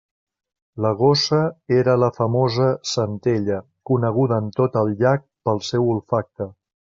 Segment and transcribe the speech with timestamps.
[0.85, 1.41] La gossa
[1.79, 3.59] era la famosa Centella,
[3.93, 6.49] coneguda en tot el llac pel seu olfacte.